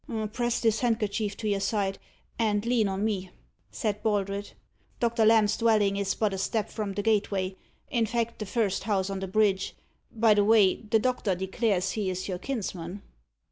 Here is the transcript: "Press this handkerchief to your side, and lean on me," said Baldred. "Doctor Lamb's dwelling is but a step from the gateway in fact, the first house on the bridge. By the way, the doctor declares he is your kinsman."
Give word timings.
"Press 0.33 0.59
this 0.59 0.79
handkerchief 0.79 1.37
to 1.37 1.47
your 1.47 1.59
side, 1.59 1.99
and 2.39 2.65
lean 2.65 2.87
on 2.87 3.05
me," 3.05 3.29
said 3.69 4.01
Baldred. 4.01 4.53
"Doctor 4.99 5.23
Lamb's 5.27 5.57
dwelling 5.57 5.95
is 5.97 6.15
but 6.15 6.33
a 6.33 6.39
step 6.39 6.71
from 6.71 6.93
the 6.93 7.03
gateway 7.03 7.55
in 7.87 8.07
fact, 8.07 8.39
the 8.39 8.47
first 8.47 8.85
house 8.85 9.11
on 9.11 9.19
the 9.19 9.27
bridge. 9.27 9.75
By 10.11 10.33
the 10.33 10.43
way, 10.43 10.77
the 10.89 10.97
doctor 10.97 11.35
declares 11.35 11.91
he 11.91 12.09
is 12.09 12.27
your 12.27 12.39
kinsman." 12.39 13.03